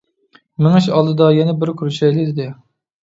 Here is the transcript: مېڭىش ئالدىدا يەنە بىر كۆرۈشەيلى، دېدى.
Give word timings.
مېڭىش 0.65 0.87
ئالدىدا 0.95 1.27
يەنە 1.35 1.55
بىر 1.65 1.73
كۆرۈشەيلى، 1.83 2.27
دېدى. 2.31 2.49